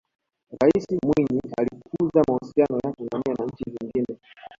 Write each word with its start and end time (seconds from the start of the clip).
raisi 0.61 0.99
mwinyi 1.05 1.41
alikuza 1.57 2.23
mahusiano 2.27 2.75
ya 2.77 2.91
tanzania 2.91 3.33
na 3.39 3.45
nchi 3.45 3.63
zingine 3.71 4.19